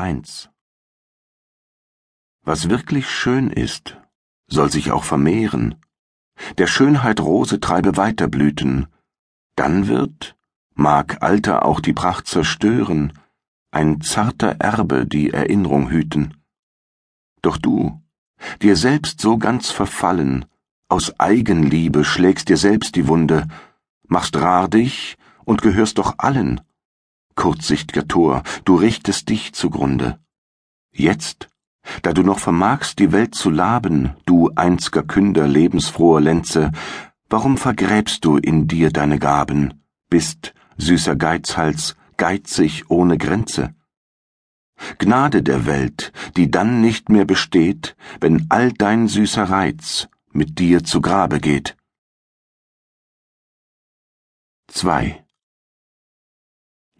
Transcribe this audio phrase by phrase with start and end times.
[0.00, 0.48] 1
[2.42, 3.98] Was wirklich schön ist,
[4.46, 5.74] soll sich auch vermehren.
[6.56, 8.86] Der Schönheit Rose treibe weiter blüten,
[9.56, 10.38] dann wird,
[10.74, 13.12] mag Alter auch die Pracht zerstören,
[13.72, 16.32] ein zarter Erbe die Erinnerung hüten.
[17.42, 18.00] Doch du,
[18.62, 20.46] dir selbst so ganz verfallen,
[20.88, 23.48] aus Eigenliebe schlägst dir selbst die Wunde,
[24.08, 26.62] machst rar dich und gehörst doch allen,
[27.40, 30.18] kurzsicht'ger Tor, du richtest dich zugrunde.
[30.92, 31.48] Jetzt,
[32.02, 36.70] da du noch vermagst, die Welt zu laben, du einzger Künder lebensfroher Lenze,
[37.30, 43.74] warum vergräbst du in dir deine Gaben, bist, süßer Geizhals, geizig ohne Grenze?
[44.98, 50.84] Gnade der Welt, die dann nicht mehr besteht, wenn all dein süßer Reiz mit dir
[50.84, 51.74] zu Grabe geht.
[54.68, 55.24] 2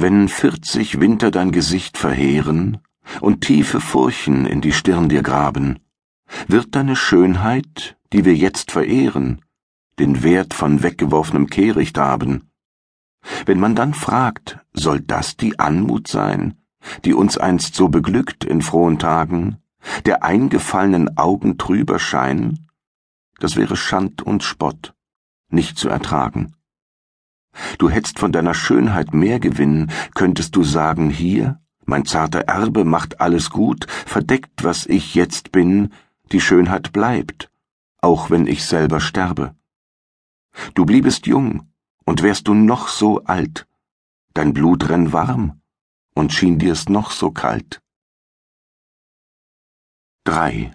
[0.00, 2.78] wenn vierzig Winter dein Gesicht verheeren
[3.20, 5.80] und tiefe Furchen in die Stirn dir graben,
[6.46, 9.40] wird deine Schönheit, die wir jetzt verehren,
[9.98, 12.50] den Wert von weggeworfenem Kehricht haben.
[13.46, 16.54] Wenn man dann fragt, soll das die Anmut sein,
[17.04, 19.58] die uns einst so beglückt in frohen Tagen,
[20.06, 22.68] der eingefallenen Augen trüber Schein,
[23.40, 24.94] das wäre Schand und Spott,
[25.50, 26.54] nicht zu ertragen.
[27.76, 33.20] Du hättest von deiner Schönheit mehr Gewinn, könntest du sagen, hier, mein zarter Erbe macht
[33.20, 35.92] alles gut, verdeckt, was ich jetzt bin,
[36.32, 37.50] die Schönheit bleibt,
[38.00, 39.54] auch wenn ich selber sterbe.
[40.74, 41.72] Du bliebest jung,
[42.04, 43.66] und wärst du noch so alt,
[44.34, 45.60] dein Blut renn warm,
[46.14, 47.80] und schien dir's noch so kalt.
[50.24, 50.72] 3.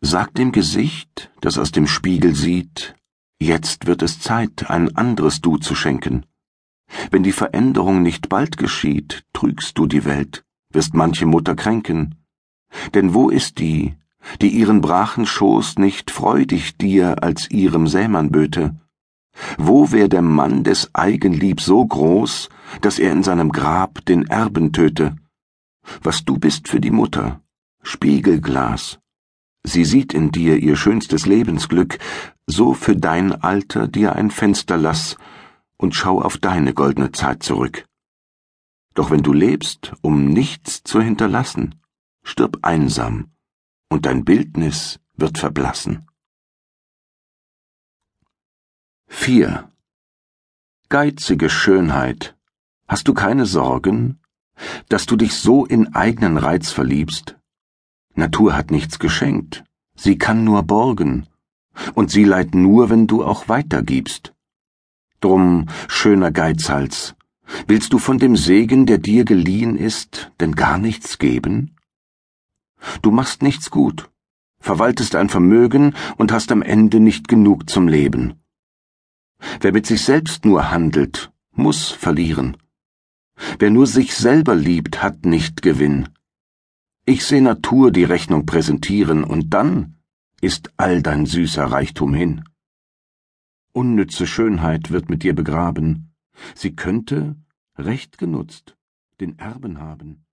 [0.00, 2.94] Sag dem Gesicht, das aus dem Spiegel sieht,
[3.40, 6.24] Jetzt wird es Zeit, ein anderes Du zu schenken.
[7.10, 12.16] Wenn die Veränderung nicht bald geschieht, trügst du die Welt, wirst manche Mutter kränken.
[12.94, 13.94] Denn wo ist die,
[14.40, 18.76] die ihren brachen Schoß nicht freudig dir als ihrem Sämann böte?
[19.58, 22.48] Wo wär der Mann des Eigenlieb so groß,
[22.80, 25.16] dass er in seinem Grab den Erben töte?
[26.02, 27.40] Was du bist für die Mutter,
[27.82, 29.00] Spiegelglas,
[29.66, 31.98] Sie sieht in dir ihr schönstes Lebensglück,
[32.46, 35.16] so für dein Alter dir ein Fenster lass
[35.78, 37.86] und schau auf deine goldene Zeit zurück.
[38.92, 41.80] Doch wenn du lebst, um nichts zu hinterlassen,
[42.22, 43.32] stirb einsam,
[43.88, 46.06] und dein Bildnis wird verblassen.
[49.08, 49.70] 4.
[50.90, 52.36] Geizige Schönheit,
[52.86, 54.20] hast du keine Sorgen,
[54.88, 57.36] dass du dich so in eigenen Reiz verliebst,
[58.14, 59.64] Natur hat nichts geschenkt,
[59.96, 61.26] sie kann nur borgen,
[61.94, 64.32] und sie leiht nur, wenn du auch weitergibst.
[65.20, 67.16] Drum, schöner Geizhals,
[67.66, 71.76] willst du von dem Segen, der dir geliehen ist, denn gar nichts geben?
[73.02, 74.10] Du machst nichts gut,
[74.60, 78.34] verwaltest ein Vermögen und hast am Ende nicht genug zum Leben.
[79.60, 82.56] Wer mit sich selbst nur handelt, muss verlieren.
[83.58, 86.08] Wer nur sich selber liebt, hat nicht Gewinn.
[87.06, 89.96] Ich seh Natur die Rechnung präsentieren, und dann
[90.40, 92.44] ist all dein süßer Reichtum hin.
[93.72, 96.14] Unnütze Schönheit wird mit dir begraben,
[96.54, 97.36] sie könnte,
[97.76, 98.76] recht genutzt,
[99.20, 100.24] den Erben haben.